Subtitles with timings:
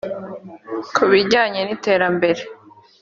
[0.95, 2.41] Ku bijyanye n iterambere